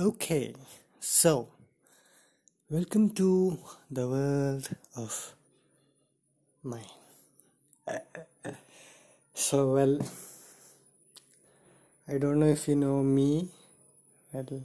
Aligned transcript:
Okay, 0.00 0.54
so 0.98 1.50
welcome 2.70 3.10
to 3.10 3.58
the 3.90 4.08
world 4.08 4.66
of 4.96 5.34
mine. 6.62 6.94
So, 9.34 9.74
well, 9.74 9.98
I 12.08 12.16
don't 12.16 12.40
know 12.40 12.46
if 12.46 12.66
you 12.66 12.76
know 12.76 13.02
me. 13.02 13.50
Well, 14.32 14.62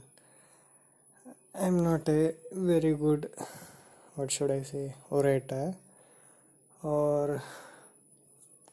I'm 1.54 1.84
not 1.84 2.08
a 2.08 2.32
very 2.52 2.94
good, 2.94 3.28
what 4.14 4.32
should 4.32 4.50
I 4.50 4.62
say, 4.62 4.94
orator 5.10 5.74
or 6.82 7.42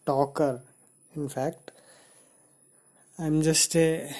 talker. 0.05 0.61
In 1.13 1.27
fact, 1.27 1.71
I'm 3.19 3.41
just 3.41 3.75
a 3.75 4.15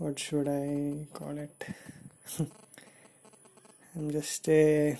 what 0.00 0.18
should 0.18 0.48
I 0.48 1.06
call 1.12 1.36
it? 1.36 1.62
I'm 3.94 4.10
just 4.10 4.48
a 4.48 4.96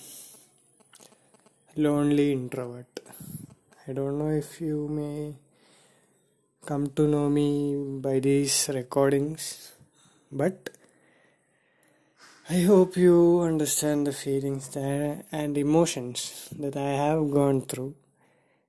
lonely 1.75 2.31
introvert. 2.33 2.99
I 3.87 3.93
don't 3.93 4.19
know 4.19 4.29
if 4.29 4.61
you 4.61 4.87
may 4.87 5.33
come 6.67 6.91
to 6.91 7.07
know 7.07 7.29
me 7.31 7.75
by 7.99 8.19
these 8.19 8.69
recordings, 8.71 9.71
but 10.31 10.69
I 12.47 12.61
hope 12.61 12.95
you 12.95 13.41
understand 13.41 14.05
the 14.05 14.13
feelings 14.13 14.69
that, 14.69 15.25
and 15.31 15.57
emotions 15.57 16.47
that 16.59 16.77
I 16.77 16.91
have 17.05 17.31
gone 17.31 17.61
through 17.61 17.95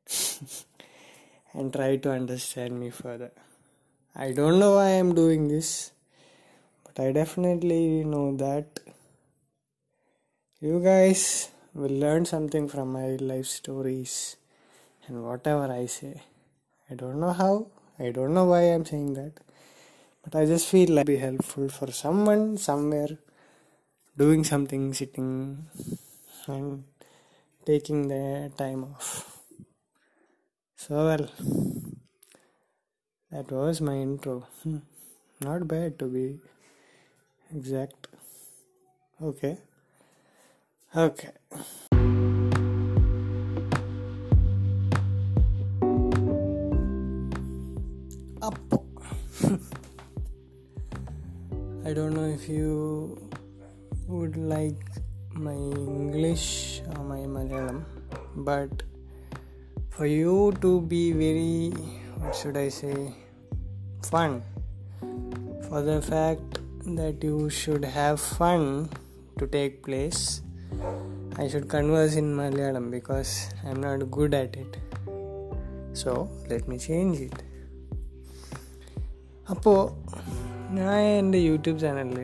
and 1.52 1.70
try 1.70 1.96
to 1.96 2.10
understand 2.10 2.80
me 2.80 2.88
further. 2.88 3.32
I 4.16 4.32
don't 4.32 4.58
know 4.58 4.76
why 4.76 4.92
I'm 4.98 5.14
doing 5.14 5.48
this, 5.48 5.92
but 6.94 7.04
I 7.04 7.12
definitely 7.12 8.04
know 8.04 8.36
that 8.36 8.80
you 10.60 10.80
guys 10.82 11.50
will 11.74 11.90
learn 11.90 12.24
something 12.24 12.68
from 12.68 12.92
my 12.92 13.16
life 13.16 13.46
stories 13.46 14.36
and 15.06 15.24
whatever 15.24 15.72
I 15.72 15.86
say. 15.86 16.22
I 16.90 16.94
don't 16.94 17.18
know 17.18 17.32
how, 17.32 17.68
I 17.98 18.10
don't 18.10 18.34
know 18.34 18.44
why 18.44 18.62
I'm 18.62 18.84
saying 18.84 19.14
that, 19.14 19.32
but 20.22 20.36
I 20.36 20.44
just 20.44 20.68
feel 20.68 20.90
like 20.90 21.06
be 21.06 21.16
helpful 21.16 21.68
for 21.68 21.90
someone 21.90 22.58
somewhere 22.58 23.18
doing 24.16 24.44
something, 24.44 24.92
sitting 24.92 25.66
and 26.46 26.84
taking 27.64 28.08
their 28.08 28.50
time 28.50 28.84
off. 28.84 29.40
So, 30.76 30.94
well, 31.06 31.30
that 33.30 33.50
was 33.50 33.80
my 33.80 33.94
intro. 33.94 34.46
Hmm. 34.62 34.78
Not 35.40 35.66
bad 35.66 35.98
to 36.00 36.06
be 36.06 36.38
exact. 37.56 38.08
Okay. 39.22 39.56
Okay. 40.96 41.30
Appo. 48.40 48.82
I 51.84 51.92
don't 51.92 52.14
know 52.14 52.24
if 52.24 52.48
you 52.48 53.30
would 54.08 54.36
like 54.36 54.80
my 55.34 55.52
English 55.52 56.82
or 56.96 57.04
my 57.04 57.20
Malayalam, 57.20 57.84
but 58.36 58.82
for 59.90 60.06
you 60.06 60.52
to 60.60 60.80
be 60.82 61.12
very, 61.12 61.70
what 62.18 62.34
should 62.34 62.56
I 62.56 62.68
say, 62.68 63.14
fun, 64.02 64.42
for 65.68 65.82
the 65.82 66.00
fact 66.02 66.51
that 66.86 67.22
you 67.22 67.48
should 67.50 67.84
have 67.84 68.20
fun 68.20 68.88
to 69.38 69.46
take 69.46 69.82
place, 69.82 70.42
I 71.36 71.48
should 71.48 71.68
converse 71.68 72.16
in 72.16 72.36
Malayalam 72.36 72.90
because 72.90 73.54
I'm 73.64 73.80
not 73.80 74.10
good 74.10 74.34
at 74.34 74.56
it. 74.56 74.76
So 75.94 76.28
let 76.48 76.68
me 76.68 76.78
change 76.78 77.20
it. 77.20 77.38
അപ്പോൾ 79.50 79.78
ഞാൻ 80.74 80.98
എന്റെ 80.98 81.38
YouTube 81.38 81.78
ചാനലിൽ 81.78 82.20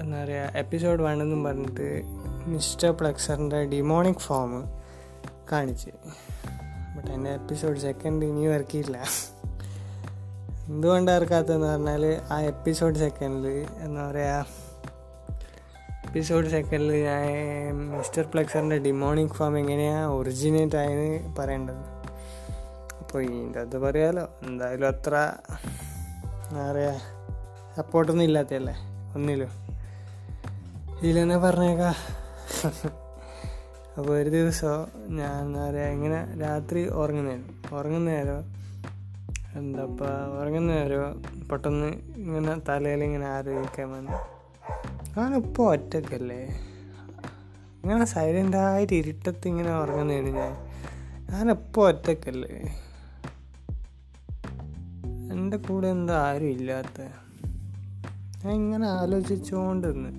എന്താ 0.00 0.24
പറയുക 0.24 0.50
episode 0.54 1.02
വേണമെന്നും 1.02 1.44
പറഞ്ഞിട്ട് 1.44 2.02
mister 2.46 2.90
പ്ലക്സറിന്റെ 2.90 3.64
demonic 3.64 4.18
form 4.18 4.64
കാണിച്ച് 5.52 5.90
ബട്ട് 6.96 7.10
എന്റെ 7.10 7.30
എപ്പിസോഡ് 7.30 7.78
സെക്കൻഡ് 7.78 8.24
ഇനി 8.24 8.46
ഇറക്കിയില്ല 8.46 8.98
എന്തുകൊണ്ടാണ് 10.68 11.16
ഇറക്കാത്തതെന്ന് 11.20 11.66
പറഞ്ഞാൽ 11.66 12.04
ആ 12.32 12.40
എപ്പിസോഡ് 12.40 12.98
സെക്കൻഡിൽ 12.98 13.66
എന്താ 13.78 14.10
പറയുക 14.10 14.46
എപ്പിസോഡ് 16.06 16.48
സെക്കൻഡിൽ 16.50 16.92
ഞാൻ 17.04 17.26
മിസ്റ്റർ 17.96 18.24
പ്ലക്സറിന്റെ 18.34 18.78
ഡിമോണിക് 18.78 19.28
ഫോം 19.28 19.58
എങ്ങനെയാണ് 19.58 20.06
ഒറിജിനേറ്റ് 20.06 20.76
ആയെന്ന് 20.76 21.34
പറയേണ്ടത്. 21.38 21.82
അപ്പോൾ 23.00 23.22
ഇതിന്റെ 23.22 23.60
അത് 23.60 23.76
പറയാലോ 23.78 24.24
എന്തായാലും 24.42 24.88
അത്ര 24.88 25.14
എന്താ 26.48 26.72
പറയുക 26.72 26.94
സപ്പോർട്ടൊന്നും 27.76 28.24
ഇല്ലാത്തല്ലേ 28.24 28.74
ഒന്നിലും. 29.16 29.52
ഇതിലെന്നെ 30.98 31.38
പറഞ്ഞേക്കാം. 31.38 31.94
അപ്പോൾ 33.96 34.12
ഒരു 34.20 34.30
ദിവസം 34.30 34.86
ഞാൻ 35.16 35.40
എന്താ 35.44 35.70
പറയുക 35.70 35.86
ഇങ്ങനെ 35.86 36.20
രാത്രി 36.40 36.88
ഉറങ്ങുന്നേരം 36.88 37.76
ഉറങ്ങുന്നേരം 37.78 38.53
എന്താ 39.54 39.82
ഉറങ്ങുന്ന 40.40 40.72
നേരം 40.72 41.22
പെട്ടെന്ന് 41.52 41.86
ഇങ്ങനെ 42.16 42.60
തലയിൽ 42.68 43.04
ഇങ്ങനെ 43.04 43.26
ആലോചിക്കാൻ 43.26 43.90
വന്നു 43.90 44.18
ഞാനിപ്പോൾ 45.18 45.72
ഒറ്റക്കല്ലേ? 45.72 46.40
ഇങ്ങനെ 47.82 48.04
സൈലന്റായിട്ട് 48.04 48.92
ഇരുട്ടത്ത് 48.92 49.48
ഇങ്ങനെ 49.48 49.78
ഉറങ്ങുന്നതാണ് 49.78 50.28
ഞാൻ. 50.28 50.52
ഞാനെപ്പോൾ 51.30 51.88
ഒറ്റക്കല്ലേ? 51.88 52.54
എന്റെ 55.32 55.56
കൂടെ 55.56 55.86
എന്താ 55.88 56.14
ആരും 56.14 56.46
ഇല്ലാത്ത? 56.46 57.00
ഞാൻ 58.44 58.54
ഇങ്ങനെ 58.54 58.86
ആലോചിച്ചുകൊണ്ടിരുന്നു 58.88 60.10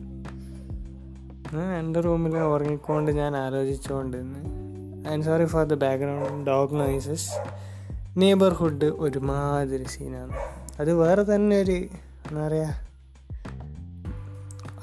ഞാൻ 1.53 1.79
എന്റെ 1.79 2.01
റൂമിൽ 2.01 2.37
ഉറങ്ങിക്കൊണ്ട് 2.37 3.11
ഞാൻ 3.11 3.37
ആലോചിച്ചുകൊണ്ടിരുന്നു 3.37 4.41
I 5.09 5.13
am 5.13 5.23
sorry 5.23 5.45
for 5.45 5.65
the 5.65 5.73
background 5.73 6.49
dog 6.49 6.79
noises 6.79 7.29
neighbourhood 8.17 8.85
ഒരുമാതിരി 8.85 9.83
സീനാണ്. 9.83 10.31
അത് 10.79 10.93
വേറെ 10.93 11.35
തന്നെ 11.35 11.61
ഒരു 11.61 11.71
എന്താ 11.71 12.47
പറയുക 12.47 12.85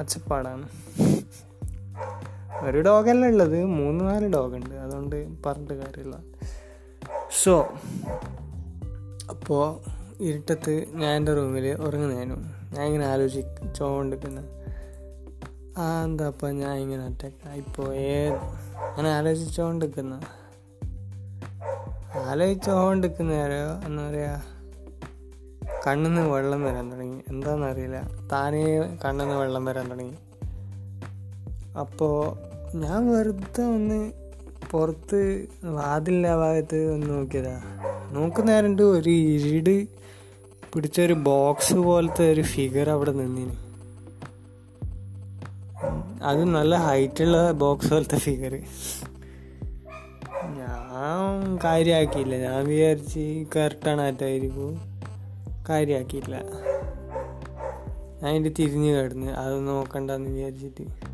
ഒച്ചപ്പാടാണ്. 0.00 0.68
ഒരു 2.64 2.80
ഡോഗല്ല 2.80 3.26
ഉള്ളത്. 3.26 3.64
മൂന്ന് 3.64 4.04
നാല് 4.04 4.32
ഡോഗുണ്ട്. 4.32 4.74
അതുകൊണ്ട് 4.74 5.42
പറഞ്ഞിട്ട് 5.46 5.74
കാര്യമില്ല. 5.74 6.16
സോ 7.42 7.68
അപ്പോൾ 9.30 9.80
ഇരുട്ടത്ത് 10.20 10.84
ഞാൻ 10.88 11.16
എന്റെ 11.16 11.34
റൂമിൽ 11.34 11.68
ഉറങ്ങുന്നതിനും 11.68 12.44
ഞാൻ 12.74 12.86
ഇങ്ങനെ 12.86 13.06
ആലോചിച്ചോണ്ടിരിക്കുന്ന. 13.06 14.40
ആ 15.78 16.04
എന്താ 16.04 16.26
അപ്പം 16.26 16.56
ഞാൻ 16.56 16.76
ഇങ്ങനെ 16.76 17.06
ഒറ്റ 17.06 17.26
ഇപ്പോൾ 17.52 17.94
ഏത് 17.94 18.34
ഞാൻ 18.98 19.08
ആലോചിച്ചുകൊണ്ടിരിക്കുന്ന 19.08 20.20
ആലോചിച്ചുകൊണ്ടിരിക്കുന്ന 22.28 23.32
എന്താ 23.86 24.02
പറയുക 24.08 24.52
കണ്ണിന്ന് 25.86 26.22
വെള്ളം 26.32 26.60
വരാൻ 26.64 26.86
തുടങ്ങി. 26.92 27.20
എന്താണെന്നറിയില്ല 27.28 27.98
താനേ 28.32 28.62
കണ്ണിന്ന് 29.04 29.34
വെള്ളം 29.34 29.64
വരാൻ 29.64 29.86
തുടങ്ങി. 29.90 30.16
അപ്പോൾ 31.78 32.16
ഞാൻ 32.76 33.00
വെറുതെ 33.12 33.64
ഒന്ന് 33.76 34.00
പുറത്ത് 34.70 35.20
വാതിലിന്റെ 35.76 36.34
ഭാഗത്ത് 36.34 36.78
ഒന്ന് 36.94 37.08
നോക്കിയതാ. 37.14 37.56
നേരം 38.50 38.72
ഒരു 38.98 39.10
ഇരുട് 39.10 39.74
പിടിച്ചൊരു 40.72 41.14
ബോക്സ് 41.30 41.74
പോലത്തെ 41.74 42.24
ഒരു 42.32 42.42
ഫിഗർ 42.52 42.90
അവിടെ 42.90 43.12
നിന്നിന്. 43.12 43.56
അത് 46.22 46.42
നല്ല 46.44 46.74
ഹൈറ്റുള്ള 46.86 47.38
ബോക്സ് 47.62 47.90
പോലത്തെ 47.90 48.18
ഫിഗർ 48.18 48.54
ഞാൻ 51.02 51.58
കാര്യമാക്കിയില്ല 51.64 52.36
ഞാൻ 52.36 52.64
വിചാരിച്ച് 52.64 53.44
കറക്റ്റാണ് 53.56 54.00
ആറ്റായിരിക്കും 54.00 54.80
കാര്യമാക്കിയില്ല 55.68 56.36
ഞാൻ 58.22 58.28
അതിന്റെ 58.28 58.50
തിരിഞ്ഞ് 58.58 59.02
കിടന്ന് 59.02 59.26
അത് 59.26 59.68
നോക്കണ്ടെന്ന് 59.68 60.30
വിചാരിച്ചിട്ട്. 60.30 61.12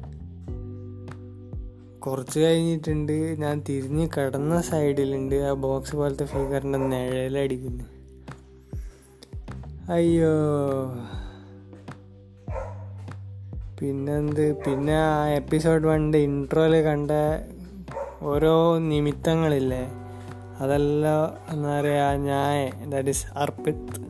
കുറച്ച് 2.01 2.41
കഴിഞ്ഞിട്ടുണ്ട്. 2.41 3.13
ഞാൻ 3.13 3.63
തിരിഞ്ഞ് 3.69 4.09
കിടന്ന 4.17 4.61
സൈഡിലുണ്ട്. 4.61 5.35
ആ 5.35 5.53
ബോക്സ് 5.53 5.97
പോലത്തെ 5.97 6.25
ഫിഗറിന്റെ 6.25 6.79
നിഴലടിക്കുന്നു. 6.79 7.85
അയ്യോ. 9.93 10.29
പിന്നെന്ത്? 13.81 14.57
പിന്നെ 14.57 14.95
ആ 14.95 15.27
എപ്പിസോഡ് 15.29 15.87
വണ്ണിന്റെ 15.87 16.19
ഇൻട്രോയിൽ 16.19 16.83
കണ്ട 16.83 17.11
ഓരോ 18.23 18.79
നിമിത്തങ്ങളില്ലേ? 18.79 19.91
അതെല്ലാം 20.59 21.53
എന്താ 21.53 21.81
പറയുക 21.81 22.13
ഞാൻ 22.29 22.91
ദാറ്റ് 22.91 23.09
ഈസ് 23.09 23.27
അർപ്പിത്. 23.37 24.01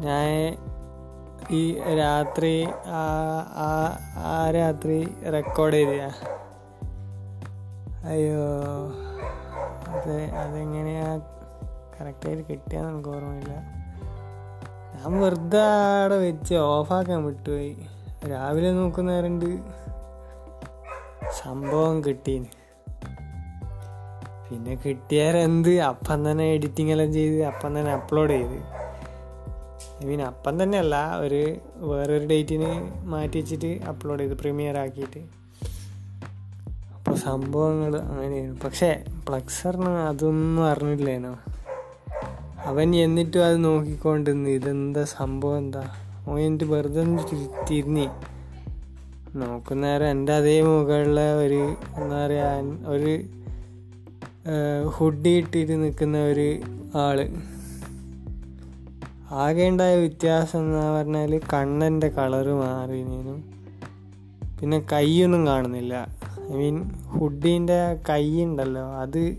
ഞാൻ 0.00 0.58
ഈ 1.50 1.78
രാത്രി 1.78 2.68
ആ 4.16 4.50
രാത്രി 4.54 5.14
റെക്കോർഡ് 5.32 5.74
ചെയ്ത 5.74 5.88
അയ്യോ 8.04 8.46
അത് 9.88 10.16
അതെങ്ങനെയാ? 10.22 11.20
കറക്റ്റായിട്ട് 11.94 12.44
കിട്ടിയാന്ന് 12.50 12.90
എനിക്ക് 12.90 13.08
ഓർമ്മയില്ല. 13.08 13.54
ഞാൻ 14.94 15.20
വെറുതെ 15.20 15.60
അവിടെ 16.02 16.16
വെച്ച് 16.16 16.54
ഓഫാക്കാൻ 16.54 17.24
വിട്ടുപോയി. 17.24 17.76
രാവിലെ 18.30 18.72
നോക്കുന്നവരുണ്ട്. 18.72 19.58
സംഭവം 21.42 22.04
കിട്ടീന്. 22.04 22.61
പിന്നെ 24.52 24.74
കിട്ടിയാരെന്ത് 24.74 25.78
അപ്പം 25.78 26.30
തന്നെ 26.30 26.44
എഡിറ്റിംഗ് 26.44 26.92
എല്ലാം 26.92 27.12
ചെയ്ത് 27.12 27.44
അപ്പം 27.44 27.80
തന്നെ 27.80 27.92
അപ്ലോഡ് 27.92 28.30
ചെയ്ത്. 28.30 28.54
ഐ 30.04 30.08
മീൻ 30.08 30.22
അപ്പം 30.22 30.62
തന്നെ 30.62 30.78
അല്ല 30.78 31.16
ഒരു 31.18 31.56
വേറൊരു 31.76 32.26
ഡേറ്റിന് 32.26 32.90
മാറ്റി 33.04 33.38
വെച്ചിട്ട് 33.38 33.66
അപ്ലോഡ് 33.66 34.20
ചെയ്ത് 34.20 34.34
പ്രീമിയർ 34.34 34.78
ആക്കിയിട്ട്. 34.78 35.20
അപ്പോൾ 36.94 37.14
സംഭവങ്ങൾ 37.14 37.96
അങ്ങനെയാണ് 37.96 38.60
പക്ഷേ 38.60 39.04
പ്ലക്സറിന് 39.28 39.88
അതൊന്നും 39.88 40.64
അറിഞ്ഞില്ലേനോ? 40.64 41.36
അവൻ 42.64 42.96
എന്നിട്ടും 42.96 43.46
അത് 43.46 43.64
നോക്കിക്കൊണ്ടിരുന്നു. 43.64 44.50
ഇതെന്താ 44.50 45.04
സംഭവം? 45.04 45.58
എന്താ? 45.58 45.88
ഓ 46.28 46.38
എന്നിട്ട് 46.38 46.64
വെറുതെ 46.64 47.00
ഒന്ന് 47.00 47.22
തിരി- 47.22 48.10
നോക്കുന്നേരം 49.34 50.06
എന്റെ 50.06 50.32
അതേ 50.32 50.62
മുകളിലെ 50.62 51.34
ഒരു 51.34 51.74
എന്താ 52.02 52.26
പറയുക 52.26 52.88
ഒരു 52.88 53.41
ഹുഡി 54.90 55.28
ഇട്ടിട്ട് 55.28 55.82
നിൽക്കുന്ന 55.82 56.18
ഒരു 56.24 56.46
ആൾ. 56.98 57.18
ആകെ 59.30 59.68
ഉണ്ടായ 59.68 59.96
വ്യത്യാസം 59.96 60.60
എന്ന് 60.60 60.78
പറഞ്ഞാൽ 60.78 61.40
കണ്ണന്റെ 61.52 62.08
കളറ് 62.08 62.52
മാറിയതിനും 62.54 63.38
പിന്നെ 64.60 64.78
കൈയൊന്നും 64.92 65.46
കാണുന്നില്ല. 65.46 65.94
ഐ 66.50 66.56
മീൻ 66.56 66.90
ഹുഡീന്റെ 67.06 67.78
കൈ 68.10 68.44
ഉണ്ടല്ലോ 68.44 68.84
അത് 68.94 69.36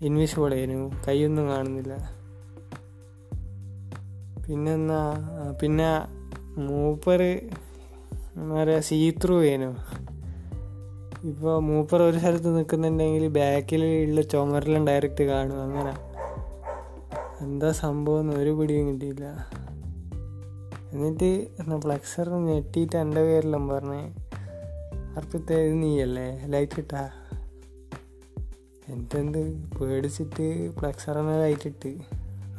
ഇൻവിസിബിൾ 0.00 0.54
ആയിരുന്നു. 0.54 0.92
കൈയൊന്നും 1.08 1.48
കാണുന്നില്ല. 1.48 1.94
പിന്നെന്നാ 4.46 5.02
പിന്നെ 5.62 5.90
മൂപ്പർ 6.60 7.22
എന്താ 7.22 8.62
പറയുക 8.62 8.80
സീത്രൂ 8.80 9.40
ചെയ്യുന്നു 9.42 9.72
ഇപ്പോൾ 11.24 11.58
മൂപ്പർ 11.58 12.02
ഒരു 12.02 12.18
സ്ഥലത്ത് 12.18 12.56
നിൽക്കുന്നുണ്ടെങ്കിൽ 12.56 13.28
ബാക്കിൽ 13.28 13.84
ഉള്ള 13.84 14.20
ചുമരെല്ലാം 14.20 14.86
ഡയറക്റ്റ് 14.86 15.24
കാണും 15.24 15.62
അങ്ങനെ. 15.62 15.94
എന്താ 17.44 17.72
സംഭവം 17.72 18.20
എന്ന് 18.20 18.36
ഒരു 18.36 18.50
പിടിയും 18.50 18.88
കിട്ടിയില്ല. 18.88 19.50
എന്നിട്ട് 20.92 21.24
എന്നാ 21.24 21.80
ഫ്ലക്സർ 21.80 22.28
ഞെട്ടിയിട്ട് 22.28 22.96
എന്റെ 22.96 23.22
പേരെല്ലാം 23.22 23.68
പറഞ്ഞേ 23.68 24.14
അർപ്പിത്തെ 25.16 25.54
ഇത് 25.54 25.82
നീയല്ലേ? 25.82 26.42
ലൈറ്റ് 26.46 26.80
ഇട്ടാ? 26.80 27.10
എന്നിട്ടെന്ത് 28.88 29.56
പേടിച്ചിട്ട് 29.78 30.70
ഫ്ലക്സറിനെ 30.70 31.40
ലൈറ്റ് 31.40 31.68
ഇട്ട്. 31.68 31.98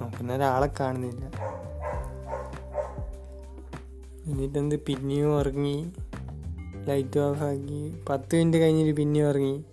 നോക്കുന്ന 0.01 0.35
ഒരാളെ 0.35 0.69
കാണുന്നില്ല. 0.79 1.31
എന്നിട്ടെന്ത് 4.25 4.75
പിന്നെയും 4.75 5.37
ഉറങ്ങി. 5.39 5.91
ലൈറ്റ് 6.87 7.19
ഓഫാക്കി. 7.19 7.93
പത്ത് 8.09 8.35
മിനിറ്റ് 8.35 8.57
കഴിഞ്ഞിട്ട് 8.57 8.97
പിന്നെ 8.97 9.19
ഇറങ്ങി 9.19 9.63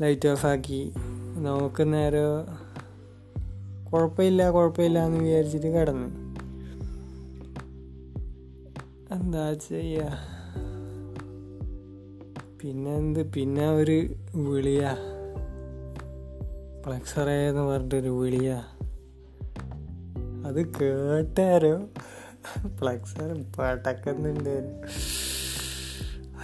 ലൈറ്റ് 0.00 0.28
ഓഫാക്കി. 0.28 0.92
നോക്കുന്നേരം 1.38 2.66
കുഴപ്പമില്ല 3.90 4.50
കുഴപ്പമില്ല 4.50 5.06
എന്ന് 5.06 5.20
വിചാരിച്ചിട്ട് 5.20 5.66
കിടന്നു. 5.66 6.36
എന്താ 9.14 9.52
ചെയ്യ? 9.52 10.08
പിന്നെ 12.60 12.96
എന്ത് 12.96 13.32
പിന്നെ 13.32 13.70
ഒരു 13.70 14.14
വിളിയ. 14.34 14.96
ഫ്ലക്സറേന്ന് 16.86 17.62
പറഞ്ഞിട്ടൊരു 17.62 18.08
വിളിയ. 18.08 18.62
അത് 20.46 20.66
കേട്ടാരോ? 20.66 21.86
ഫ്ലക്സർ 22.76 23.44
പടക്കുന്നുണ്ടായിരുന്നു 23.58 24.86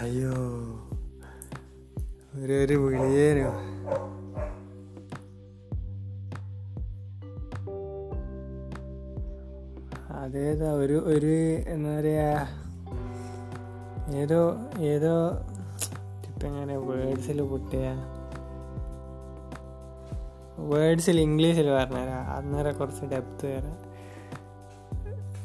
അയ്യോ 0.03 0.31
ഒരു 2.45 2.53
ഒരു 2.53 2.75
വിളിയേനു. 2.75 3.49
അതേതാ 10.13 10.73
ഒരു 10.73 11.05
ഒരു 11.07 11.35
എന്താ 11.69 12.01
പറയാ 12.01 12.47
ഏതോ 14.15 14.57
ഏതോ 14.79 15.31
ഇപ്പം 16.29 16.47
എങ്ങനെ 16.47 16.79
വേർഡ്സിൽ 16.79 17.43
പൊട്ടിയ. 17.43 17.95
വേർഡ്സിൽ 20.59 21.21
ഇംഗ്ലീഷിൽ 21.21 21.71
പറഞ്ഞുതരാം 21.71 22.37
അന്നേരം 22.37 22.79
കുറച്ച് 22.79 23.05
ഡെപ്ത് 23.05 23.47
വരാം 23.47 23.93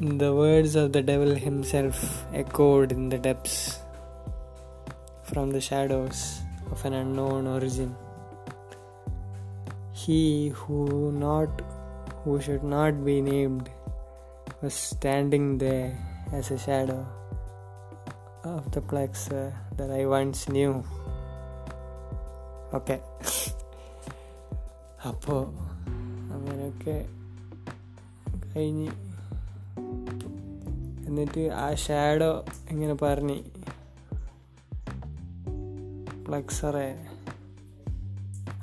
The 0.02 0.28
words 0.40 0.74
of 0.76 0.88
the 0.94 1.02
devil 1.08 1.32
himself 1.46 1.96
echoed 2.36 2.92
in 2.92 3.04
the 3.12 3.18
depths. 3.18 3.87
from 5.37 5.51
the 5.51 5.61
shadows 5.61 6.21
of 6.71 6.85
an 6.85 6.95
unknown 6.95 7.47
origin. 7.47 7.91
He 10.03 10.21
who 10.61 11.13
not 11.13 11.63
who 12.23 12.41
should 12.41 12.65
not 12.77 13.05
be 13.05 13.17
named 13.21 13.69
was 14.63 14.75
standing 14.75 15.47
there 15.59 15.91
as 16.33 16.51
a 16.51 16.59
shadow 16.59 17.01
of 18.45 18.71
the 18.73 18.81
plexer 18.81 19.47
that 19.79 19.91
I 19.91 20.05
once 20.19 20.43
knew. 20.49 20.75
Okay 22.77 22.97
അപ്പോൾ 25.09 25.41
അങ്ങനെയൊക്കെ 26.35 26.95
കഴിഞ്ഞ് 28.53 28.91
എന്നിട്ട് 31.09 31.43
ആ 31.65 31.67
shadow 31.85 32.31
ഇങ്ങനെ 32.71 32.95
പറഞ്ഞ് 33.03 33.37
പ്ലക്സറെ 36.28 36.96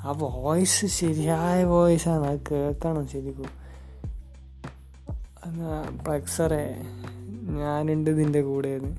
ആ 0.05 0.11
voice 0.11 0.87
ശരിയായ 0.87 1.65
വോയിസാണ് 1.65 2.25
അത് 2.25 2.41
കേൾക്കണം 2.51 3.09
ശരിക്കും. 3.09 3.65
പ്ലക്സറെ 6.05 6.77
ഞാനുണ്ട് 7.43 8.11
ഇതിന്റെ 8.11 8.43
കൂടെയെന്ന് 8.43 8.97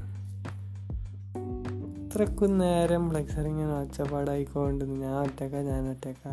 ഇത്രക്കും 2.06 2.58
നേരം 2.58 3.10
ഫ്ലെക്സർ 3.10 3.48
ഇങ്ങനെ 3.48 3.74
ഒച്ചപ്പാടായിക്കൊണ്ട് 3.74 4.86
ഞാൻ 4.86 5.14
ഒറ്റക്ക 5.14 5.56
ഞാൻ 5.56 5.90
ഒറ്റക്ക. 5.90 6.30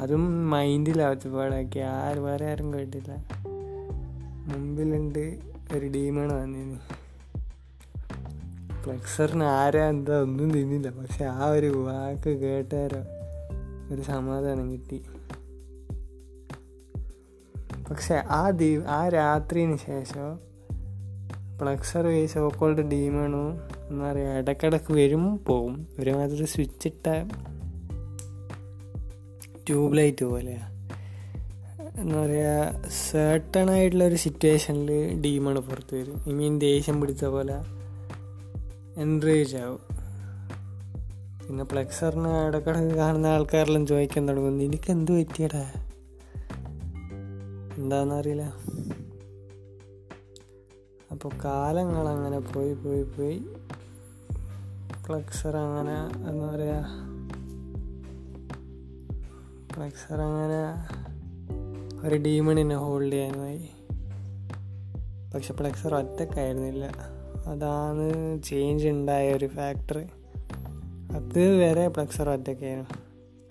അതും 0.00 0.50
മൈൻഡിലാണ് 0.50 1.12
ഒച്ചപ്പാടാക്കി 1.12 1.78
ആരും 1.78 2.24
വേറെ 2.24 2.46
ആരും 2.46 2.74
കേട്ടില്ല. 2.74 3.24
മുമ്പിലുണ്ട് 4.46 5.38
ഒരു 5.72 5.86
ഡീമാണ് 5.86 6.32
വന്നിന്. 6.32 6.99
ഫ്ലെക്സറിന് 8.82 9.44
ആരാ 9.44 9.88
എന്താ 9.88 10.22
ഒന്നും 10.22 10.50
തിന്നില്ല. 10.50 10.90
പക്ഷെ 10.90 11.24
ആ 11.24 11.46
ഒരു 11.46 11.66
വാക്ക് 11.66 12.30
കേട്ടാരോ 12.38 13.02
ഒരു 13.94 14.02
സമാധാനം 14.02 14.72
കിട്ടി. 14.72 15.02
പക്ഷെ 17.90 18.14
ആ 18.14 18.50
ദീ 18.50 18.78
ആ 18.78 19.08
രാത്രിന് 19.08 19.76
ശേഷം 19.76 20.38
ഫ്ലക്സർ 21.58 22.08
ഈ 22.08 22.26
സോക്കോൾഡ് 22.26 22.90
ഡീമണു 22.90 23.58
എന്ന് 23.88 24.04
പറയുക 24.04 24.28
ഇടക്കിടക്ക് 24.28 24.92
വരും 24.92 25.44
പോവും. 25.44 25.88
ഒരുമാതിരി 25.98 26.44
സ്വിച്ച് 26.44 26.88
ഇട്ട 26.88 27.06
ട്യൂബ് 29.66 29.96
ലൈറ്റ് 29.96 30.24
പോലെയാ 30.24 30.70
എന്താ 32.00 32.24
പറയുക 32.24 32.88
സേർട്ടൺ 33.10 33.70
ആയിട്ടുള്ള 33.70 34.04
ഒരു 34.04 34.14
സിറ്റുവേഷനിൽ 34.14 35.20
ഡീമാണ് 35.20 35.60
പുറത്ത് 35.60 35.94
വരും. 35.94 36.24
ഐ 36.28 36.32
മീൻ 36.32 36.58
ദേഷ്യം 36.58 37.00
പിടിച്ച 37.00 37.24
പോലെ. 37.24 37.79
എൻറേജ് 38.96 39.56
ആവും. 39.56 39.80
പിന്നെ 41.48 41.64
ഫ്ലെക്സറിന് 41.64 42.28
ഇടക്കിടക്ക് 42.28 42.94
കാണുന്ന 42.94 43.26
ആൾക്കാരെല്ലാം 43.26 43.86
ചോദിക്കാൻ 43.86 44.28
തുടങ്ങും 44.28 44.58
നിനക്ക് 44.58 44.90
എന്ത് 44.90 45.12
പറ്റിയടാ? 45.12 45.72
എന്താണെന്നറിയില്ല 47.78 48.42
അപ്പോൾ 51.10 51.30
കാലങ്ങൾ 51.44 52.08
അങ്ങനെ 52.08 52.38
പോയി 52.38 52.74
പോയി 52.74 53.02
പോയി. 53.02 53.42
ഫ്ലെക്സർ 55.06 55.56
അങ്ങനെ 55.56 56.28
എന്താ 56.30 56.50
പറയുക 56.50 56.86
ഫ്ലെക്സർ 59.74 60.20
അങ്ങനെ 60.20 60.88
ഒരു 62.06 62.14
ഡീമണിനെ 62.14 62.76
ഹോൾഡ് 62.76 63.12
ചെയ്യാനായി. 63.12 63.70
പക്ഷെ 65.34 65.54
ഫ്ലെക്സർ 65.54 65.94
ഒറ്റക്കായിരുന്നില്ല 65.94 67.19
അതാണ് 67.50 68.06
ചേഞ്ച് 68.42 68.88
ഉണ്ടായ 68.88 69.32
ഒരു 69.32 69.46
ഫാക്ടർ 69.46 69.98
അത് 71.16 71.40
വരെ 71.60 71.84
ഫ്ലക്സർ 71.88 72.28
ഒറ്റക്കായിരുന്നു. 72.30 72.96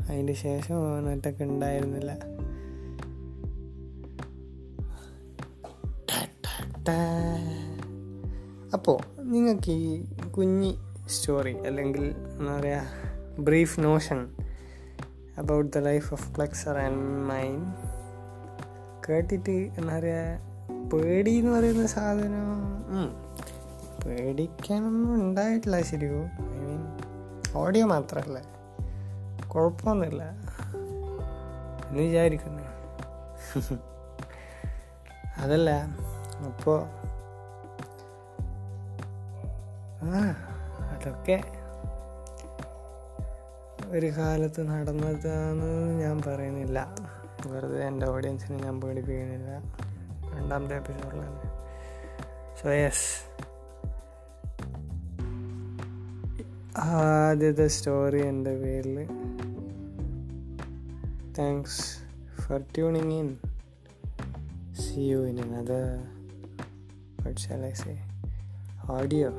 അതിന്റെ 0.10 0.34
ശേഷം 0.34 0.75
അവൻ 0.89 1.06
ഒറ്റയ്ക്ക് 1.13 1.44
ഉണ്ടായിരുന്നില്ല. 1.44 2.12
അപ്പോൾ 8.74 8.98
നിങ്ങൾക്ക് 9.32 9.72
ഈ 9.72 9.91
കുഞ്ഞി 10.38 10.72
സ്റ്റോറി 11.08 11.53
അല്ലെങ്കിൽ 11.68 12.03
എന്താ 12.38 12.53
പറയുക 12.60 13.41
brief 13.48 13.84
notion 13.84 14.20
about 15.38 15.70
the 15.77 15.82
life 15.89 16.10
of 16.13 16.25
Flexer 16.36 16.77
and 16.77 17.03
mine 17.29 17.58
കേട്ടിട്ട് 19.06 19.58
എന്താ 19.79 19.94
പറയുക 20.00 20.88
പേടി 20.94 21.34
എന്ന് 21.39 21.51
പറയുന്ന 21.51 21.86
സാധനം 21.88 22.50
പേടിക്കാനൊന്നും 24.06 25.15
ഉണ്ടായിട്ടില്ല 25.15 25.82
ശരിക്കും. 25.82 26.24
ഐ 26.24 26.60
മീൻ 26.60 26.98
ഓഡിയോ 27.56 27.86
മാത്രമല്ല 27.86 28.60
കുഴപ്പമൊന്നുമില്ല. 29.48 30.24
എന്ന് 31.88 32.01
വിചാരിക്കുന്നു. 32.01 32.63
അതല്ല 35.38 35.70
അപ്പോൾ 36.46 36.82
ആ 40.03 40.36
അതൊക്കെ 40.91 41.44
ഒരു 43.89 44.08
കാലത്ത് 44.08 44.70
നടന്നതാണെന്ന് 44.70 46.00
ഞാൻ 46.01 46.22
പറയുന്നില്ല. 46.22 46.96
വെറുതെ 47.48 47.88
എന്റെ 47.88 48.06
ഓഡിയൻസിനെ 48.06 48.58
ഞാൻ 48.58 48.82
പേടിപ്പിക്കുന്നില്ല. 48.82 49.50
രണ്ടാമത്തെ 50.38 50.75
എപ്പിസോഡിലാണ് 50.75 51.41
സോ 52.63 52.70
യെസ് 52.70 53.19
ആദ്യത്തെ 56.79 57.67
സ്റ്റോറി 57.67 58.21
എന്റെ 58.21 58.53
പേരിൽ 58.55 58.98
thanks 61.38 61.83
for 62.41 62.59
tuning 62.75 63.19
in 63.19 63.31
you 65.07 65.24
in 65.24 65.38
another 65.39 65.83
what 67.19 67.38
shall 67.39 67.63
i 67.63 67.74
say 67.74 67.95
audio 68.89 69.29